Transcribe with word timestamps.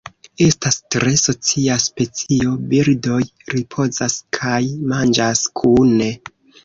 Estas 0.43 0.75
tre 0.95 1.11
socia 1.23 1.75
specio, 1.83 2.53
birdoj 2.71 3.21
ripozas 3.55 4.17
kaj 4.39 4.61
manĝas 4.95 5.45
kune. 5.63 6.09